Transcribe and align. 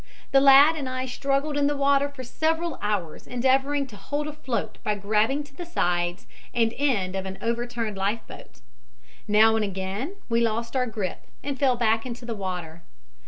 The 0.31 0.41
lad 0.41 0.75
and 0.75 0.89
I 0.89 1.05
struggled 1.05 1.55
in 1.55 1.67
the 1.67 1.77
water 1.77 2.09
for 2.09 2.23
several 2.23 2.79
hours 2.81 3.27
endeavoring 3.27 3.85
to 3.85 3.95
hold 3.95 4.27
afloat 4.27 4.79
by 4.83 4.95
grabbing 4.95 5.43
to 5.43 5.55
the 5.55 5.63
sides 5.63 6.25
and 6.55 6.73
end 6.75 7.15
of 7.15 7.27
an 7.27 7.37
overturned 7.39 7.97
life 7.97 8.25
boat. 8.25 8.61
Now 9.27 9.55
and 9.55 9.63
again 9.63 10.15
we 10.27 10.41
lost 10.41 10.75
our 10.75 10.87
grip 10.87 11.27
and 11.43 11.59
fell 11.59 11.75
back 11.75 12.03
into 12.07 12.25
the 12.25 12.33
water. 12.33 12.81